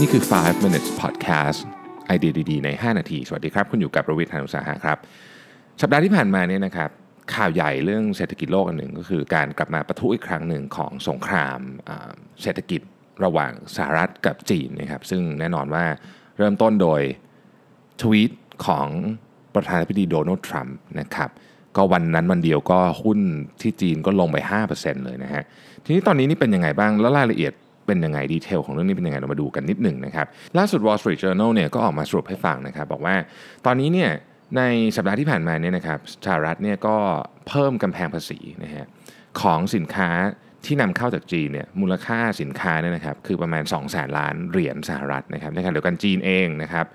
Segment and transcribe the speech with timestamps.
[0.00, 1.58] นี่คือ 5 minutes podcast
[2.06, 4.98] ไอเดียดีๆ ใน 5 นาที สวัสดีครับ คุณอยู่กับประวิทยานุสาหะครับ
[5.80, 6.90] สัปดาห์ที่ผ่านมาเนี่ยนะครับ
[7.34, 11.58] ข่าวใหญ่เรื่องเศรษฐกิจโลกอันหนึ่งก็คือการกลับมาประทุอีกครั้งหนึ่งของสงคราม
[12.42, 12.80] เศรษฐกิจ
[13.24, 15.84] ระหว่างสหรัฐกับจีนนะครับ ซึ่งแน่นอนว่า
[16.38, 17.00] เริ่มต้นโดย
[18.00, 18.32] ทวีต
[18.66, 18.88] ของ
[19.54, 21.30] ประธานาธิบดีโดนัลด์ทรัมป์นะครับ
[21.76, 23.20] ก็วันนั้นวันเดียวก็หุ้น
[23.60, 24.36] ที่จีนก็ลงไป
[24.72, 25.42] 5%เลยนะฮะ
[25.84, 27.52] ทีนี้ตอนนี้นี่เป็นยังไงบ้าง แล้วรายละเอียด
[27.86, 30.26] เป็นยังไงดีเทลของเรื่องนี้เป็นยังไงเรามาดูกันนิดหนึ่งนะครับ
[30.58, 33.14] ล่าสุด Wall Street Journal เนี่ยก็ออกมาสรุปให้ฟังนะครับบอกว่า
[33.66, 34.10] ตอนนี้เนี่ย
[34.56, 34.62] ใน
[34.96, 36.96] สัปดาห์ที่ผ่านมาเนี่ยนะครับสหรัฐเนี่ยก็
[37.48, 38.86] เพิ่มกำแพงภาษีนะฮะ
[39.40, 40.10] ของสินค้า
[40.64, 46.86] ที่นำเข้าจากจีนเนี่ยมูลค่าสินค้าเนี่ยนะครับคือประมาณ 2 0 0แสนล้านเหรียญสหรัฐนะครับในขณะเดียวกันจีนเองนะครับ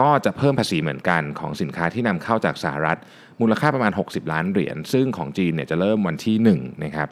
[0.00, 2.98] ก็จะเพิ่มภาษีเหมือนกันของสินค้าที่นำเข้าจากสหรัฐ
[3.40, 7.08] มูลค่าประมาณ 60 ล้านเหรียญซึ่งของจีนเนี่ยจะเริ่มวันที่1นะครับ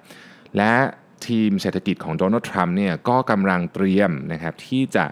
[0.56, 0.72] และ
[1.26, 5.04] ทีมเศรษฐกิจของโดนัลด์ทรัมป์เนี่ยก็กำลังเตรียมนะครับที่จะ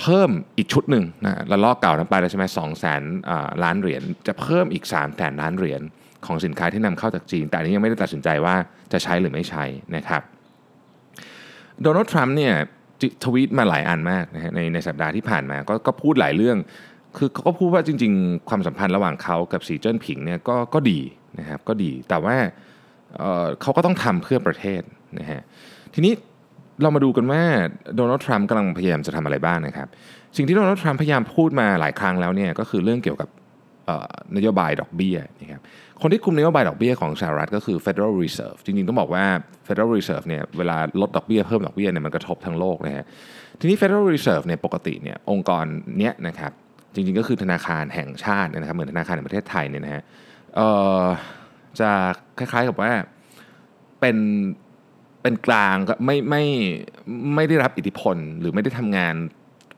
[0.00, 3.02] เพิ่มอีกชุดหนึ่งนะละลอกเก่านั้นไปแล้วใช่ไหมสองแสน
[3.62, 5.82] ล้านเหรียญจะเพิ่มอีก3แสนล้านเหรียญ
[6.26, 8.54] ของสินค้าที่นำเข้าจากจีน แต่อันนี้ยังไม่ได้ตัดสินใจว่า
[8.92, 9.64] จะใช้หรือไม่ใช้
[9.96, 10.22] นะครับ
[11.82, 12.54] โดนัลด์ทรัมป์เนี่ย
[13.24, 16.58] ทวีตมาหลายอันมากนะฮะในในสัปดาห์ที่ผ่านมาก็ก็พูดหลายเรื่อง
[17.16, 21.00] คือเขาก็พูดว่าจริง ๆ ความสัมพันธ์ระหว่างเขากับสีเจิ้นผิงเนี่ยก็ก็ดี
[21.38, 22.36] นะครับก็ดีแต่ว่า
[23.16, 24.82] เเขาก็ต้องทำเพื่อประเทศ
[25.18, 25.40] นะฮะ
[25.94, 26.12] ทีนี้
[26.82, 27.42] เรามาดูกันว่า
[27.96, 29.88] โดนัลด์ทรัมป์กำลังพยายามจะทำอะไรบ้างนะครับ
[30.36, 33.28] สิ่งที่โดนัลด์ทรัมป์พยายามพูดมาหลายครั้งแล้วเนี่ยก็คือเรื่องเกี่ยวกับ
[34.36, 35.62] นโยบายดอกเบี้ยนะครับ
[36.02, 39.24] คนที่คุมนโยบายดอกเบี้ยของสหรัฐก็คือ Federal Reserve จริงๆ ต้องบอกว่า
[39.66, 43.04] Federal Reserve เนี่ยเวลาลดดอกเบี้ยเพิ่มดอกเบี้ยเนี่ยมันกระทบทั้งโลกนะฮะ
[43.60, 45.64] ทีนี้ Federal Reserve เนี่ยปกติเนี่ยองค์กร
[45.98, 46.52] เนี้ยนะครับ
[46.94, 50.02] จริงๆ ก็คือธนาคารแห่งชาตินะครับเหมือนธนาคารในประเทศไทยเนี่ยนะฮะ
[51.80, 51.90] จะ
[52.38, 52.92] คล้ายๆกับว่า
[54.00, 54.16] เป็น
[55.28, 56.44] เป็นกลางก็ไม่ไม่
[57.34, 59.14] ไม่ได้รับอิทธิพล หรือไม่ได้ทำงาน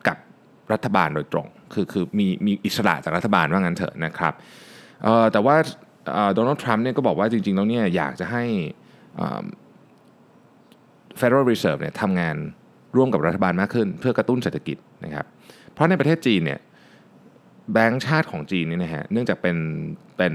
[0.08, 0.16] กับ
[0.72, 4.34] รัฐบาลโดยตรง คือคือมีมีอิสระจากรัฐบาลว่างั้นเถอะนะครับ
[5.32, 5.56] แต่ว่า
[6.34, 8.44] โดนัลด์ทรัมป์เนี่ยก็บอกว่าจริงๆแล้วเนี่ยอยากจะให้
[11.20, 12.36] Federal Reserve เนี่ยทำงาน
[12.96, 15.26] ร่วมกับรัฐบาลมากขึ้น เพื่อกระตุ้นเศรษฐกิจนะครับ
[15.72, 16.60] เพราะในประเทศจีนเนี่ย
[17.72, 19.56] แบงก์ชาติของจีนนี่นะฮะเนื่องจากเป็น
[20.16, 20.32] เป็น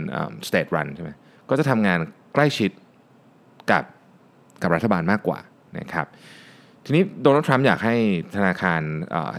[0.47, 1.11] state run ใช่ไหม
[1.49, 1.99] ก็จะทำงาน
[2.33, 2.71] ใกล้ชิด
[3.71, 3.83] กับ
[4.61, 5.39] กับรัฐบาลมากกว่า
[5.79, 6.07] นะครับ
[6.85, 7.95] ทีนี้โดนัลด์ทรัมป์อยากให้
[8.35, 8.81] ธนาคาร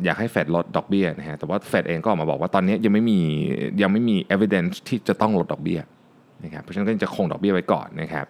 [0.04, 3.20] อยากให้เฟดลดดอกเบี้ยนะฮะแต่ว่าเฟดเองก็ออกมาบอกว่าตอนนี้ยังไม่มี
[3.82, 5.80] ยังไม่มี evidence ที่จะต้องลดดอกเบี้ย
[6.44, 8.26] นะครับเพราะฉะนั้นก็จะคงดอกเบี้ยไว้ก่อนนะครับ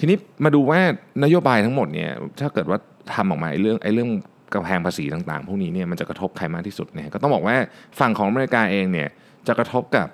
[0.00, 0.80] ทีนี้มาดูว่า
[1.24, 2.10] นโยบายทั้งหมดเนี่ย
[2.40, 2.78] ถ้าเกิดว่า
[3.14, 4.10] ทำออกมาไอ้เรื่องไอ้เรื่อง
[4.54, 7.56] กำแพงภาษีต่างๆ พวกนี้เนี่ยมันจะกระทบใครมากที่สุดเนี่ยก็ต้องบอกว่า
[7.98, 9.08] ฝั่งของอเมริกาเองเนี่ย
[9.46, 10.08] จะกระทบกับ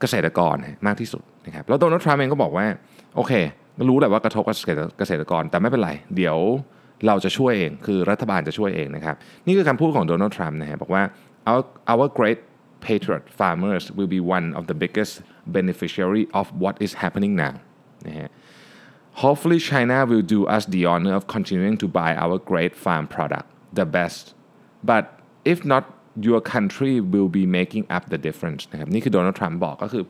[0.00, 0.54] เกษตรกร
[0.86, 2.66] มากที่สุดนะครับแล้วโดนัลด์ทรัมป์เองก็บอกว่า
[3.16, 3.32] โอเค
[3.88, 4.44] รู้แหละว่ากระทบ
[4.98, 6.38] เกษตรกรแต่ไม่เป็นไร เดี๋ยว
[7.06, 9.16] เราจะช่วยเอง คือรัฐบาลจะช่วยเองนะครับ
[9.46, 11.02] นี่คือคำพูดของโดนัลด์ทรัมป์นะฮะบอกว่า
[11.50, 11.62] our
[11.92, 12.40] our great
[12.86, 15.12] patriot farmers will be one of the biggest
[15.56, 17.54] beneficiary of what is happening now
[18.06, 18.28] นะฮะ
[19.22, 23.46] hopefully China will do us the honor of continuing to buy our great farm product
[23.78, 24.22] the best
[24.90, 25.04] but
[25.52, 25.84] if not
[26.28, 30.04] your country will be making up the difference นะครับนี่คือโดนัลด์ทรัมป์บอกก็คือ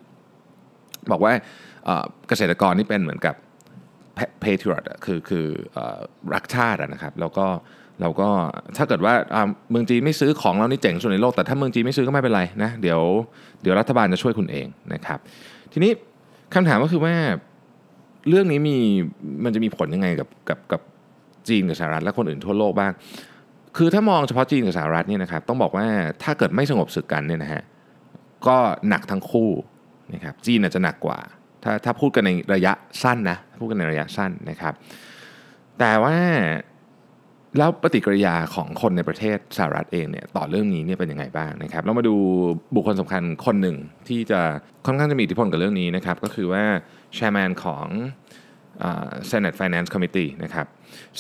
[1.11, 1.33] บอกว่า
[2.29, 3.35] เกษตรกรนี่เป็นเหมือนกับ
[4.45, 5.47] patriot คือคือ
[6.35, 7.47] รักชาตินะครับ แล้วก็
[8.01, 8.29] เราก็
[8.77, 9.15] ถ้าเกิดว่า
[9.71, 13.01] เมืองจีนไม่ซื้อของเรานี่เจ๋งสุดในโลก แต่ถ้าเมืองจีนไม่ซื้อก็ไม่เป็นไรนะเดี๋ยว
[13.63, 15.19] เดี๋ยวรัฐบาลจะช่วยคุณเองนะครับ
[15.73, 15.93] ทีนี้
[16.55, 17.15] คำถามก็คือว่า
[18.29, 18.77] เรื่องนี้มี
[19.45, 20.81] มันจะมีผลยังไงกับกับกับ
[21.49, 22.93] จีนกับสหรัฐและคนอื่นทั่วโลกบ้าง
[23.77, 25.87] คือถ้ามองเฉพาะจีนกับสหรัฐเนี่ยนะครับต้องบอกว่า
[26.23, 27.63] ถ้าเกิดไม่สงบศึกกันเนี่ยนะฮะ
[28.47, 28.57] ก็
[28.89, 29.51] หนักทั้งคู่
[30.15, 31.19] นะครับจีนอาจจะหนักกว่า
[31.65, 34.75] ถ้าถ้าพูดกันในระยะสั้นนะพูดกันในระยะสั้นนะครับ
[35.79, 36.17] แต่ว่า
[37.59, 42.15] แล้วปฏิกิริยาของคนในประเทศสหรัฐเองเนี่ยต่อเรื่องนี้เนี่ยเป็นยังไงบ้างนะครับเรามาดู
[42.75, 43.77] บุคคลสำคัญคนหนึ่ง
[44.09, 44.41] ที่จะ
[44.87, 46.65] ค่อนข้างจะมีอิทธิพลกับเรื่องนี้นะครับ ก็คือว่า
[47.15, 47.87] chairman ของ
[49.31, 50.67] Senate Finance Committee นะครับ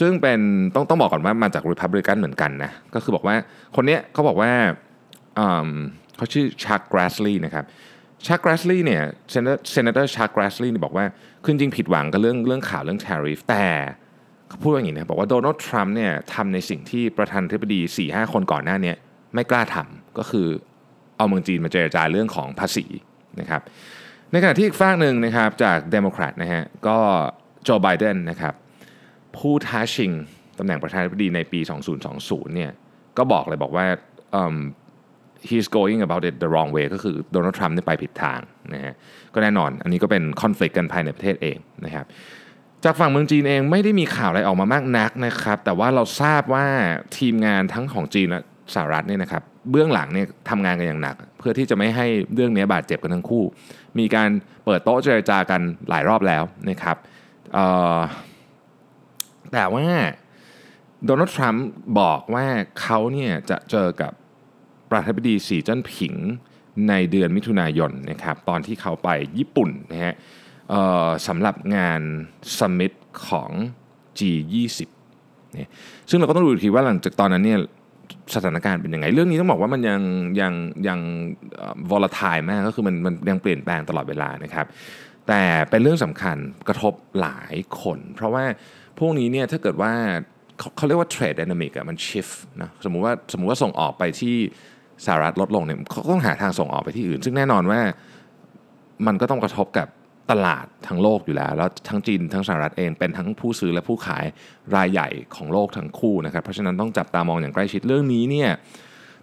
[0.00, 0.40] ซึ่งเป็น
[0.74, 3.36] ต้องต้องบอกก่อนว่ามาจาก Republican เหมือนกันนะก็คือบอกว่า
[3.76, 4.52] คนนี้เขาบอกว่า
[6.16, 7.64] เขาชื่อชักกราสลีย์นะครับ
[8.26, 11.04] ชักกรสลีย์เนี่ย Senator ชักกรสลีย์บอกว่า
[11.42, 13.66] คือจริงผิดหวังกับเรื่องเรื่องข่าวเรื่อง tariff แต่
[14.48, 18.94] เขาพูดว่าอย่างนี้นะบอกว่าโดนัลด์ทรัมป์เนี่ยทำในสิ่งที่ประธานาธิบดี4-5คนก่อนหน้านี้
[19.34, 20.46] ไม่กล้าทำก็คือ
[21.16, 22.84] เอาเมืองจีนมาเจรจาเรื่องของภาษี
[23.40, 23.62] นะครับ
[24.30, 26.98] ในขณะที่อีกฝากหนึ่งนะครับจากเดโมแครตนะฮะก็
[27.64, 28.54] โจไบเดนนะครับ
[29.36, 30.12] ผู้ท้าชิง
[30.58, 31.60] ตำแหน่งประธานาธิบดีในปี
[32.06, 32.70] 2020เนี่ย
[33.18, 33.86] ก็บอกเลยบอกว่า
[35.48, 38.40] he's going about it the wrong way ก็คือโดนัลด์ทรัมป์นี่ไปผิดทาง
[38.74, 38.94] นะฮะ
[39.34, 42.06] ก็แน่นอนอันนี้ก็เป็นคอน FLICT กันภายในประเทศเองนะครับ
[42.84, 46.66] จากฝั่งเมืองจีนเองไม่ได้มีข่าวอะไรออกมามากนักนะครับ แต่ว่าเราทราบว่า
[47.18, 48.42] ทีมงานทั้งของจีนและ
[48.74, 53.44] สหรัฐเนี่ยนะครับเบื้องหลังเนี่ยทำงานกันอย่างหนัก เพื่อที่จะไม่ให้เรื่องนี้บาดเจ็บกันทั้งคู่
[53.98, 54.30] มีการ
[54.64, 56.96] เปิดโต๊ะเจรจากันหลายรอบแล้วนะครับ
[59.52, 59.86] แต่ว่า
[61.06, 61.66] โดนัลด์ทรัมป์
[62.00, 62.46] บอกว่า
[62.80, 64.12] เขาเนี่ยจะเจอกับ
[64.90, 66.14] ประธานาธิบดีสีจิ้นผิง
[66.88, 69.08] ในเดือนมิถุนายนนะครับตอนที่เขาไป
[69.38, 70.14] ญี่ปุ่นนะฮะ
[71.26, 72.00] สำหรับงาน
[72.58, 72.92] สมิต
[73.28, 73.50] ของ
[74.18, 74.80] G20
[75.54, 75.70] เนี่ย
[76.10, 77.58] ซึ่งเราก็ต้องดูทีว่าหลังจากตอนนั้นเนี่ย
[78.34, 80.00] สถานการณ์เป็นยังไง เรื่องนี้ต้องบอกว่ามันยัง
[80.40, 80.52] ยัง
[80.88, 81.00] ยัง
[81.90, 84.66] volatile มากก็คือมันมันยังเปลี่ยนแปลงตลอดเวลานะครับ
[85.28, 86.36] แต่เป็นเรื่องสำคัญ
[86.68, 88.44] กระทบหลายคน เพราะว่า
[88.98, 89.92] พวกนี้เนี่ยถ้าเกิดว่า
[90.76, 94.36] เขาเรียกว่า trade dynamic อะมัน shift นะสมมุติว่าสมมุติว่าส่งออกไปที่
[95.06, 97.80] สหรัฐลดลงเนี่ยเขาต้องหาทางส่งออกไปที่อื่น ซึ่งแน่นอนว่า
[99.06, 99.88] มันก็ต้องกระทบกับ
[100.30, 104.24] ตลาดทั้งโลกอยู่แล้ว แล้วทั้งจีนทั้งสหรัฐเองเป็นทั้งผู้ซื้อและผู้ขาย
[104.76, 108.50] รายใหญ่ของโลกทั้งคู่นะครับ เพราะฉะนั้นต้องจับตามองอย่างใกล้ชิดเรื่องนี้เนี่ย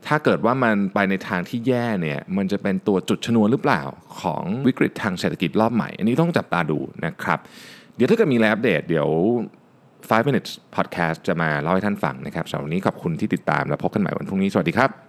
[0.07, 3.83] ถ้าเกิดว่ามันไปในทางที่แย่เนี่ยมันจะเป็นตัวจุดชนวนหรือเปล่า
[4.21, 7.39] ของวิกฤตทางเศรษฐกิจรอบใหม่ อันนี้ต้องจับตาดูนะครับ
[7.95, 9.07] เดี๋ยวถ้าเกิดมีอัปเดตเดี๋ยว
[9.69, 15.04] 5 minutes podcast จะมาเล่าให้ท่านฟังนะครับสำหรับวันนี้ขอบคุณที่ติดตามและพบกันใหม่วันพรุ่งนี้ สวัสดีครับ